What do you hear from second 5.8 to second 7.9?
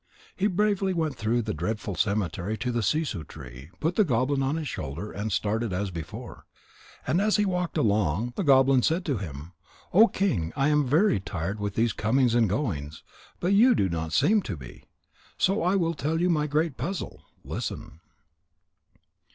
before. And as he walked